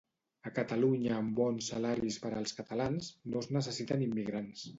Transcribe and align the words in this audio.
A 0.49 0.51
Catalunya 0.53 1.11
amb 1.17 1.33
bons 1.39 1.67
salaris 1.73 2.17
per 2.25 2.33
als 2.39 2.57
catalans 2.61 3.11
no 3.35 3.45
es 3.45 3.53
necessiten 3.61 4.09
immigrants 4.09 4.67